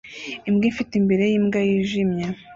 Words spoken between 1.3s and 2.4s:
yimbwa yijimye